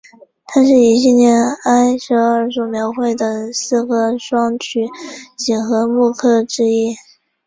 [0.45, 4.87] 它是一系列埃舍尔所描绘的四个双曲
[5.37, 6.95] 几何木刻之一。